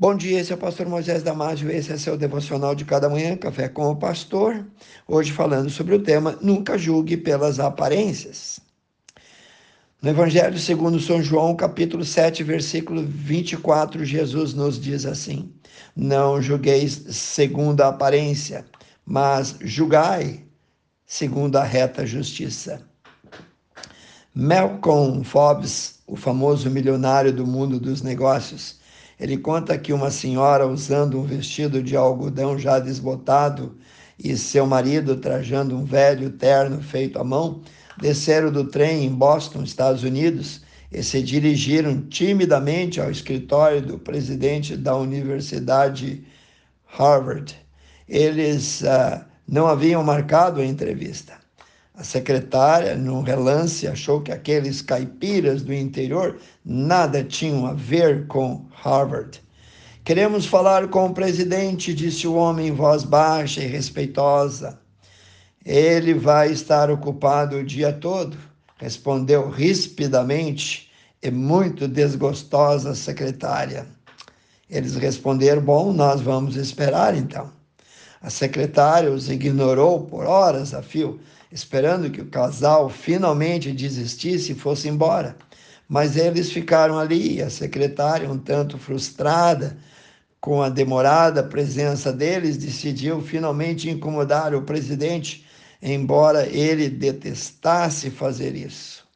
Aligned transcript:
Bom 0.00 0.14
dia, 0.14 0.38
esse 0.38 0.52
é 0.52 0.54
o 0.54 0.58
pastor 0.58 0.86
Moisés 0.86 1.24
Damásio, 1.24 1.68
esse 1.72 1.90
é 1.92 1.98
seu 1.98 2.16
devocional 2.16 2.72
de 2.72 2.84
cada 2.84 3.08
manhã, 3.08 3.36
Café 3.36 3.68
com 3.68 3.90
o 3.90 3.96
Pastor. 3.96 4.64
Hoje 5.08 5.32
falando 5.32 5.68
sobre 5.70 5.92
o 5.92 6.00
tema 6.00 6.38
Nunca 6.40 6.78
julgue 6.78 7.16
pelas 7.16 7.58
aparências. 7.58 8.60
No 10.00 10.10
Evangelho 10.10 10.56
segundo 10.56 11.00
São 11.00 11.20
João, 11.20 11.56
capítulo 11.56 12.04
7, 12.04 12.44
versículo 12.44 13.02
24, 13.04 14.04
Jesus 14.04 14.54
nos 14.54 14.80
diz 14.80 15.04
assim: 15.04 15.52
Não 15.96 16.40
julgueis 16.40 16.92
segundo 17.08 17.80
a 17.80 17.88
aparência, 17.88 18.64
mas 19.04 19.56
julgai 19.62 20.44
segundo 21.04 21.56
a 21.56 21.64
reta 21.64 22.06
justiça. 22.06 22.80
Malcolm 24.32 25.24
Forbes, 25.24 25.98
o 26.06 26.14
famoso 26.14 26.70
milionário 26.70 27.32
do 27.32 27.44
mundo 27.44 27.80
dos 27.80 28.00
negócios, 28.00 28.77
ele 29.18 29.36
conta 29.36 29.76
que 29.76 29.92
uma 29.92 30.10
senhora 30.10 30.66
usando 30.66 31.18
um 31.18 31.24
vestido 31.24 31.82
de 31.82 31.96
algodão 31.96 32.58
já 32.58 32.78
desbotado 32.78 33.76
e 34.18 34.36
seu 34.36 34.66
marido 34.66 35.16
trajando 35.16 35.76
um 35.76 35.84
velho 35.84 36.30
terno 36.30 36.80
feito 36.80 37.18
à 37.18 37.24
mão, 37.24 37.62
desceram 38.00 38.50
do 38.50 38.64
trem 38.64 39.04
em 39.04 39.10
Boston, 39.10 39.62
Estados 39.62 40.02
Unidos, 40.02 40.62
e 40.90 41.02
se 41.02 41.22
dirigiram 41.22 42.00
timidamente 42.02 43.00
ao 43.00 43.10
escritório 43.10 43.82
do 43.82 43.98
presidente 43.98 44.76
da 44.76 44.96
Universidade 44.96 46.24
Harvard. 46.86 47.54
Eles 48.08 48.80
uh, 48.80 49.22
não 49.46 49.66
haviam 49.66 50.02
marcado 50.02 50.60
a 50.60 50.64
entrevista. 50.64 51.34
A 51.98 52.04
secretária, 52.04 52.94
num 52.94 53.22
relance, 53.22 53.84
achou 53.88 54.20
que 54.20 54.30
aqueles 54.30 54.80
caipiras 54.80 55.62
do 55.62 55.74
interior 55.74 56.38
nada 56.64 57.24
tinham 57.24 57.66
a 57.66 57.72
ver 57.72 58.28
com 58.28 58.64
Harvard. 58.70 59.42
Queremos 60.04 60.46
falar 60.46 60.86
com 60.90 61.06
o 61.06 61.12
presidente, 61.12 61.92
disse 61.92 62.24
o 62.28 62.36
homem 62.36 62.68
em 62.68 62.72
voz 62.72 63.02
baixa 63.02 63.60
e 63.64 63.66
respeitosa. 63.66 64.78
Ele 65.66 66.14
vai 66.14 66.52
estar 66.52 66.88
ocupado 66.88 67.56
o 67.56 67.64
dia 67.64 67.92
todo, 67.92 68.38
respondeu 68.76 69.50
rispidamente 69.50 70.88
e 71.20 71.32
muito 71.32 71.88
desgostosa 71.88 72.90
a 72.90 72.94
secretária. 72.94 73.88
Eles 74.70 74.94
responderam: 74.94 75.62
Bom, 75.62 75.92
nós 75.92 76.20
vamos 76.20 76.54
esperar 76.54 77.16
então. 77.16 77.57
A 78.20 78.30
secretária 78.30 79.12
os 79.12 79.30
ignorou 79.30 80.04
por 80.06 80.26
horas 80.26 80.74
a 80.74 80.82
fio, 80.82 81.20
esperando 81.52 82.10
que 82.10 82.20
o 82.20 82.28
casal 82.28 82.88
finalmente 82.88 83.72
desistisse 83.72 84.52
e 84.52 84.56
fosse 84.56 84.88
embora. 84.88 85.36
Mas 85.88 86.16
eles 86.16 86.50
ficaram 86.50 86.98
ali 86.98 87.36
e 87.36 87.42
a 87.42 87.48
secretária, 87.48 88.30
um 88.30 88.38
tanto 88.38 88.76
frustrada 88.76 89.78
com 90.40 90.62
a 90.62 90.68
demorada 90.68 91.42
presença 91.42 92.12
deles, 92.12 92.56
decidiu 92.56 93.22
finalmente 93.22 93.88
incomodar 93.88 94.54
o 94.54 94.62
presidente, 94.62 95.46
embora 95.80 96.46
ele 96.46 96.88
detestasse 96.88 98.10
fazer 98.10 98.54
isso. 98.54 99.06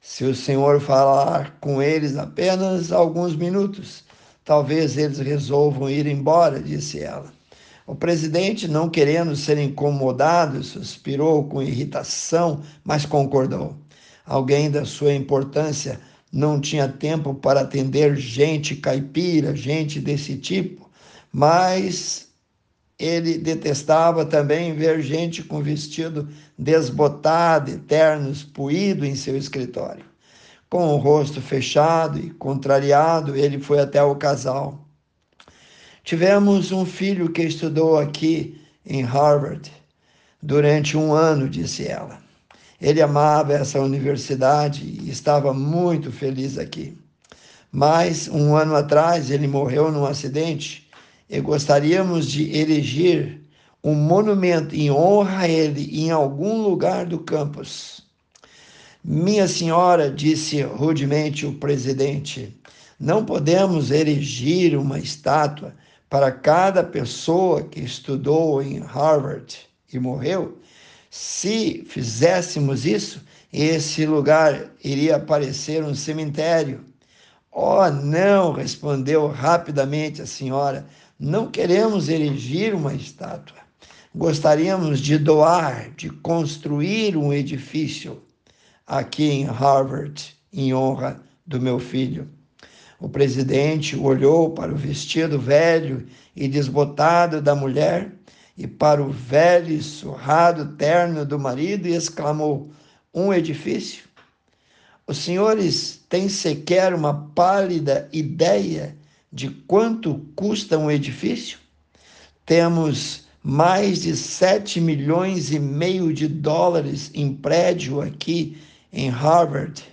Se 0.00 0.24
o 0.24 0.34
senhor 0.34 0.80
falar 0.80 1.58
com 1.60 1.82
eles 1.82 2.16
apenas 2.16 2.92
alguns 2.92 3.36
minutos, 3.36 4.04
talvez 4.42 4.96
eles 4.96 5.18
resolvam 5.18 5.90
ir 5.90 6.06
embora, 6.06 6.60
disse 6.60 7.00
ela. 7.00 7.37
O 7.88 7.94
presidente, 7.94 8.68
não 8.68 8.86
querendo 8.86 9.34
ser 9.34 9.56
incomodado, 9.56 10.62
suspirou 10.62 11.48
com 11.48 11.62
irritação, 11.62 12.60
mas 12.84 13.06
concordou. 13.06 13.78
Alguém 14.26 14.70
da 14.70 14.84
sua 14.84 15.14
importância 15.14 15.98
não 16.30 16.60
tinha 16.60 16.86
tempo 16.86 17.32
para 17.32 17.62
atender 17.62 18.14
gente 18.14 18.76
caipira, 18.76 19.56
gente 19.56 20.00
desse 20.00 20.36
tipo, 20.36 20.90
mas 21.32 22.28
ele 22.98 23.38
detestava 23.38 24.26
também 24.26 24.74
ver 24.74 25.00
gente 25.00 25.42
com 25.42 25.62
vestido 25.62 26.28
desbotado 26.58 27.78
ternos 27.78 28.44
puído 28.44 29.06
em 29.06 29.14
seu 29.14 29.34
escritório. 29.34 30.04
Com 30.68 30.92
o 30.92 30.98
rosto 30.98 31.40
fechado 31.40 32.18
e 32.18 32.28
contrariado, 32.32 33.34
ele 33.34 33.58
foi 33.58 33.80
até 33.80 34.02
o 34.02 34.14
casal. 34.14 34.87
Tivemos 36.08 36.72
um 36.72 36.86
filho 36.86 37.30
que 37.30 37.42
estudou 37.42 37.98
aqui 37.98 38.58
em 38.86 39.02
Harvard 39.02 39.70
durante 40.42 40.96
um 40.96 41.12
ano, 41.12 41.50
disse 41.50 41.86
ela. 41.86 42.18
Ele 42.80 43.02
amava 43.02 43.52
essa 43.52 43.78
universidade 43.78 44.86
e 44.86 45.10
estava 45.10 45.52
muito 45.52 46.10
feliz 46.10 46.56
aqui. 46.56 46.96
Mas 47.70 48.26
um 48.26 48.56
ano 48.56 48.74
atrás 48.74 49.30
ele 49.30 49.46
morreu 49.46 49.92
num 49.92 50.06
acidente 50.06 50.88
e 51.28 51.38
gostaríamos 51.40 52.26
de 52.26 52.56
erigir 52.56 53.42
um 53.84 53.94
monumento 53.94 54.74
em 54.74 54.90
honra 54.90 55.40
a 55.40 55.48
ele 55.50 55.90
em 55.92 56.10
algum 56.10 56.62
lugar 56.62 57.04
do 57.04 57.18
campus. 57.18 58.00
Minha 59.04 59.46
senhora, 59.46 60.10
disse 60.10 60.62
rudemente 60.62 61.44
o 61.44 61.52
presidente, 61.52 62.58
não 62.98 63.26
podemos 63.26 63.90
erigir 63.90 64.74
uma 64.74 64.98
estátua 64.98 65.74
para 66.08 66.32
cada 66.32 66.82
pessoa 66.82 67.62
que 67.62 67.80
estudou 67.80 68.62
em 68.62 68.78
Harvard 68.78 69.58
e 69.92 69.98
morreu, 69.98 70.58
se 71.10 71.84
fizéssemos 71.88 72.86
isso, 72.86 73.22
esse 73.52 74.06
lugar 74.06 74.70
iria 74.82 75.18
parecer 75.18 75.82
um 75.82 75.94
cemitério. 75.94 76.84
Oh, 77.50 77.88
não, 77.90 78.52
respondeu 78.52 79.26
rapidamente 79.28 80.20
a 80.22 80.26
senhora, 80.26 80.86
não 81.18 81.50
queremos 81.50 82.08
erigir 82.08 82.74
uma 82.74 82.94
estátua. 82.94 83.58
Gostaríamos 84.14 85.00
de 85.00 85.18
doar, 85.18 85.90
de 85.90 86.10
construir 86.10 87.16
um 87.16 87.32
edifício 87.32 88.22
aqui 88.86 89.30
em 89.30 89.44
Harvard, 89.44 90.36
em 90.52 90.72
honra 90.72 91.20
do 91.46 91.60
meu 91.60 91.78
filho. 91.78 92.28
O 93.00 93.08
presidente 93.08 93.96
olhou 93.96 94.50
para 94.50 94.72
o 94.72 94.76
vestido 94.76 95.38
velho 95.38 96.04
e 96.34 96.48
desbotado 96.48 97.40
da 97.40 97.54
mulher 97.54 98.12
e 98.56 98.66
para 98.66 99.00
o 99.00 99.08
velho 99.08 99.72
e 99.72 99.80
surrado 99.80 100.76
terno 100.76 101.24
do 101.24 101.38
marido 101.38 101.86
e 101.86 101.94
exclamou: 101.94 102.70
Um 103.14 103.32
edifício? 103.32 104.04
Os 105.06 105.18
senhores 105.18 106.04
têm 106.08 106.28
sequer 106.28 106.92
uma 106.92 107.14
pálida 107.34 108.08
ideia 108.12 108.96
de 109.32 109.48
quanto 109.48 110.26
custa 110.34 110.76
um 110.76 110.90
edifício? 110.90 111.58
Temos 112.44 113.28
mais 113.42 114.02
de 114.02 114.16
7 114.16 114.80
milhões 114.80 115.52
e 115.52 115.60
meio 115.60 116.12
de 116.12 116.26
dólares 116.26 117.12
em 117.14 117.32
prédio 117.32 118.00
aqui 118.00 118.58
em 118.92 119.08
Harvard 119.08 119.84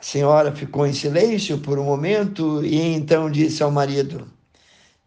a 0.00 0.02
senhora 0.02 0.54
ficou 0.54 0.86
em 0.86 0.92
silêncio 0.92 1.58
por 1.58 1.76
um 1.76 1.84
momento 1.84 2.64
e 2.64 2.76
então 2.76 3.28
disse 3.28 3.64
ao 3.64 3.70
marido: 3.70 4.28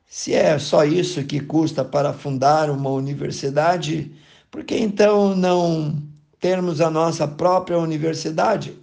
Se 0.05 0.33
é 0.33 0.59
só 0.59 0.83
isso 0.83 1.23
que 1.23 1.39
custa 1.39 1.85
para 1.85 2.11
fundar 2.11 2.69
uma 2.69 2.89
universidade, 2.89 4.11
por 4.49 4.65
que 4.65 4.75
então 4.77 5.33
não 5.33 5.97
termos 6.41 6.81
a 6.81 6.89
nossa 6.89 7.25
própria 7.25 7.79
universidade? 7.79 8.77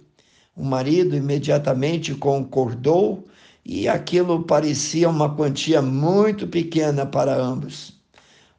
O 0.55 0.63
marido 0.63 1.15
imediatamente 1.15 2.15
concordou 2.15 3.27
e 3.63 3.87
aquilo 3.87 4.43
parecia 4.43 5.07
uma 5.07 5.35
quantia 5.35 5.79
muito 5.79 6.47
pequena 6.47 7.05
para 7.05 7.35
ambos. 7.35 7.93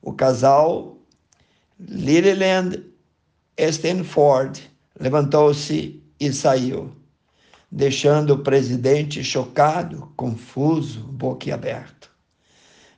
O 0.00 0.12
casal 0.12 0.98
Lilyland 1.80 2.80
Stanford 3.58 4.70
levantou-se 5.00 6.00
e 6.20 6.32
saiu 6.32 6.99
deixando 7.70 8.34
o 8.34 8.38
presidente 8.38 9.22
chocado, 9.22 10.12
confuso, 10.16 11.00
boquiaberto. 11.00 12.10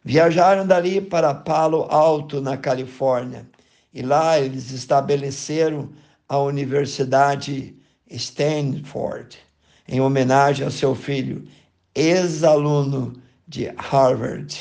Viajaram 0.04 0.66
dali 0.66 1.00
para 1.00 1.34
Palo 1.34 1.82
Alto, 1.90 2.40
na 2.40 2.56
Califórnia, 2.56 3.46
e 3.92 4.02
lá 4.02 4.40
eles 4.40 4.70
estabeleceram 4.72 5.90
a 6.28 6.38
Universidade 6.38 7.76
Stanford, 8.10 9.38
em 9.86 10.00
homenagem 10.00 10.64
ao 10.64 10.70
seu 10.70 10.94
filho, 10.94 11.46
ex-aluno 11.94 13.12
de 13.46 13.66
Harvard. 13.76 14.58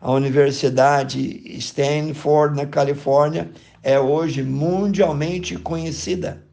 A 0.00 0.10
Universidade 0.10 1.40
Stanford, 1.58 2.56
na 2.56 2.66
Califórnia, 2.66 3.50
é 3.82 3.98
hoje 3.98 4.42
mundialmente 4.42 5.56
conhecida. 5.56 6.44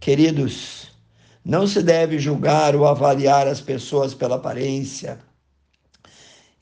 Queridos, 0.00 0.81
não 1.44 1.66
se 1.66 1.82
deve 1.82 2.18
julgar 2.18 2.76
ou 2.76 2.86
avaliar 2.86 3.48
as 3.48 3.60
pessoas 3.60 4.14
pela 4.14 4.36
aparência 4.36 5.18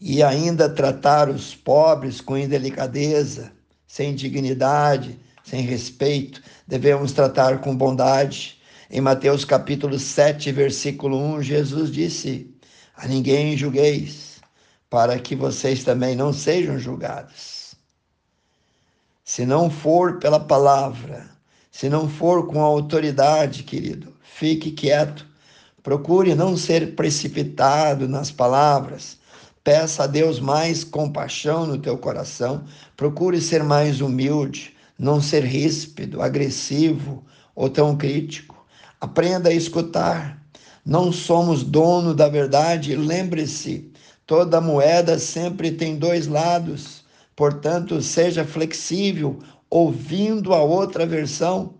e 0.01 0.23
ainda 0.23 0.69
tratar 0.69 1.29
os 1.29 1.55
pobres 1.55 2.21
com 2.21 2.39
indelicadeza, 2.39 3.53
sem 3.87 4.15
dignidade, 4.15 5.19
sem 5.45 5.61
respeito. 5.61 6.43
Devemos 6.67 7.13
tratar 7.13 7.61
com 7.61 7.77
bondade. 7.77 8.59
Em 8.91 9.01
Mateus 9.01 9.45
capítulo 9.45 9.99
7, 9.99 10.51
versículo 10.51 11.19
1, 11.37 11.43
Jesus 11.43 11.93
disse: 11.93 12.51
A 12.97 13.07
ninguém 13.07 13.57
julgueis, 13.57 14.41
para 14.89 15.19
que 15.19 15.37
vocês 15.37 15.85
também 15.85 16.17
não 16.17 16.33
sejam 16.33 16.79
julgados. 16.79 17.75
Se 19.23 19.45
não 19.45 19.71
for 19.71 20.19
pela 20.19 20.41
palavra, 20.41 21.29
se 21.71 21.89
não 21.89 22.09
for 22.09 22.49
com 22.49 22.61
autoridade, 22.61 23.63
querido, 23.63 24.13
fique 24.35 24.71
quieto. 24.71 25.27
Procure 25.83 26.35
não 26.35 26.57
ser 26.57 26.95
precipitado 26.95 28.09
nas 28.09 28.31
palavras. 28.31 29.19
Peça 29.63 30.05
a 30.05 30.07
Deus 30.07 30.41
mais 30.41 30.85
compaixão 30.85 31.67
no 31.67 31.79
teu 31.79 31.99
coração. 31.99 32.65
Procure 32.97 33.41
ser 33.41 33.63
mais 33.63 34.01
humilde, 34.01 34.75
não 34.99 35.21
ser 35.21 35.45
ríspido, 35.45 36.23
agressivo 36.23 37.25
ou 37.55 37.69
tão 37.69 37.97
crítico. 37.97 38.65
Aprenda 39.01 39.51
a 39.51 39.55
escutar. 39.55 40.41
Não 40.85 41.13
somos 41.13 41.63
dono 41.63 42.15
da 42.15 42.29
verdade. 42.29 42.97
Lembre-se, 42.97 43.91
toda 44.27 44.61
moeda 44.61 45.19
sempre 45.19 45.71
tem 45.71 45.97
dois 45.97 46.27
lados. 46.27 47.05
Portanto, 47.37 48.01
seja 48.01 48.45
flexível, 48.45 49.39
ouvindo 49.69 50.53
a 50.53 50.63
outra 50.63 51.07
versão, 51.07 51.75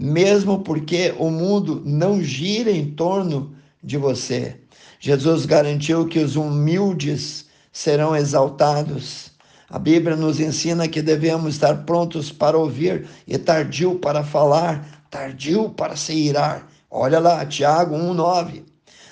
mesmo 0.00 0.60
porque 0.60 1.12
o 1.18 1.28
mundo 1.28 1.82
não 1.84 2.22
gira 2.22 2.70
em 2.70 2.92
torno 2.92 3.52
de 3.82 3.96
você. 3.96 4.56
Jesus 5.00 5.44
garantiu 5.44 6.06
que 6.06 6.20
os 6.20 6.36
humildes 6.36 7.46
serão 7.72 8.14
exaltados. 8.14 9.32
A 9.68 9.78
Bíblia 9.78 10.14
nos 10.14 10.38
ensina 10.38 10.86
que 10.86 11.02
devemos 11.02 11.54
estar 11.54 11.84
prontos 11.84 12.30
para 12.30 12.56
ouvir 12.56 13.08
e 13.26 13.36
tardio 13.36 13.96
para 13.96 14.22
falar, 14.22 15.04
tardio 15.10 15.70
para 15.70 15.96
se 15.96 16.12
irar. 16.12 16.68
Olha 16.88 17.18
lá, 17.18 17.44
Tiago 17.44 17.96
1,9. 17.96 18.62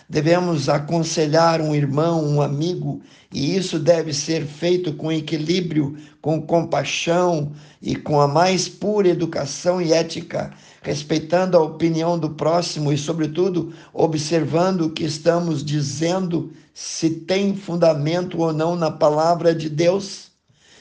Devemos 0.09 0.69
aconselhar 0.69 1.61
um 1.61 1.75
irmão, 1.75 2.25
um 2.25 2.41
amigo, 2.41 3.03
e 3.33 3.57
isso 3.57 3.77
deve 3.77 4.13
ser 4.13 4.47
feito 4.47 4.93
com 4.93 5.11
equilíbrio, 5.11 5.97
com 6.27 6.43
compaixão 6.43 7.53
e 7.81 7.95
com 7.95 8.21
a 8.21 8.27
mais 8.27 8.69
pura 8.69 9.07
educação 9.07 9.81
e 9.81 9.93
ética, 9.93 10.53
respeitando 10.83 11.57
a 11.57 11.63
opinião 11.63 12.19
do 12.19 12.31
próximo 12.31 12.93
e, 12.93 12.99
sobretudo, 12.99 13.73
observando 13.95 14.81
o 14.81 14.91
que 14.91 15.05
estamos 15.05 15.65
dizendo, 15.65 16.53
se 16.75 17.11
tem 17.11 17.55
fundamento 17.55 18.41
ou 18.41 18.53
não 18.53 18.75
na 18.75 18.91
palavra 18.91 19.55
de 19.55 19.69
Deus. 19.69 20.33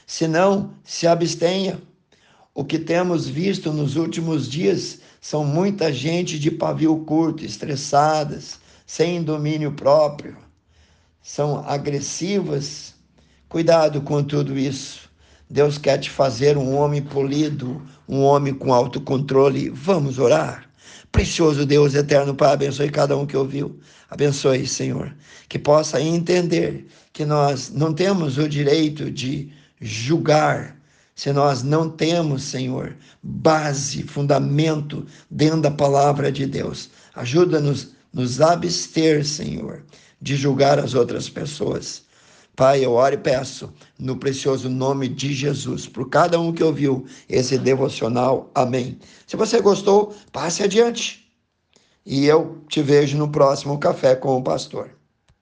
Se 0.08 0.28
não, 0.28 0.72
se 0.84 1.06
abstenha. 1.06 1.80
O 2.52 2.66
que 2.66 2.80
temos 2.80 3.28
visto 3.28 3.72
nos 3.72 3.98
últimos 3.98 4.50
dias 4.50 4.98
são 5.22 5.46
muita 5.46 5.94
gente 5.94 6.40
de 6.40 6.50
pavio 6.50 6.98
curto, 7.06 7.46
estressadas, 7.46 8.60
sem 8.84 9.22
domínio 9.22 9.74
próprio, 9.74 10.36
são 11.22 11.64
agressivas. 11.68 12.96
Cuidado 13.48 14.02
com 14.02 14.24
tudo 14.24 14.58
isso. 14.58 15.05
Deus 15.50 15.78
quer 15.78 16.00
te 16.00 16.10
fazer 16.10 16.58
um 16.58 16.76
homem 16.76 17.02
polido, 17.02 17.82
um 18.08 18.22
homem 18.22 18.54
com 18.54 18.74
autocontrole. 18.74 19.70
Vamos 19.70 20.20
orar. 20.20 20.70
Precioso 21.12 21.66
Deus 21.66 21.94
eterno, 21.96 22.36
Pai, 22.36 22.54
abençoe 22.54 22.90
cada 22.90 23.16
um 23.16 23.26
que 23.26 23.38
ouviu. 23.38 23.80
Abençoe, 24.10 24.68
Senhor, 24.68 25.16
que 25.48 25.58
possa 25.58 26.02
entender 26.02 26.88
que 27.14 27.26
nós 27.26 27.72
não 27.72 27.94
temos 27.94 28.38
o 28.38 28.50
direito 28.50 29.10
de 29.10 29.52
julgar 29.80 30.76
se 31.16 31.32
nós 31.32 31.64
não 31.64 31.90
temos, 31.90 32.44
Senhor, 32.44 32.96
base, 33.24 34.04
fundamento 34.04 35.06
dentro 35.32 35.62
da 35.62 35.72
palavra 35.72 36.30
de 36.30 36.46
Deus. 36.46 36.90
Ajuda-nos 37.16 37.96
nos 38.16 38.40
abster, 38.40 39.26
Senhor, 39.26 39.84
de 40.22 40.38
julgar 40.38 40.80
as 40.80 40.94
outras 40.94 41.30
pessoas. 41.30 42.05
Pai, 42.56 42.86
eu 42.86 42.94
oro 42.94 43.16
e 43.16 43.18
peço 43.18 43.74
no 44.00 44.16
precioso 44.16 44.70
nome 44.70 45.10
de 45.10 45.34
Jesus, 45.34 45.88
por 45.88 46.10
cada 46.10 46.40
um 46.40 46.54
que 46.54 46.64
ouviu 46.64 47.06
esse 47.28 47.58
devocional. 47.58 48.50
Amém. 48.56 48.98
Se 49.28 49.36
você 49.36 49.60
gostou, 49.60 50.16
passe 50.32 50.64
adiante. 50.64 51.30
E 52.06 52.26
eu 52.26 52.62
te 52.70 52.82
vejo 52.82 53.18
no 53.18 53.30
próximo 53.30 53.78
Café 53.78 54.16
com 54.16 54.38
o 54.38 54.44
Pastor. 54.44 54.95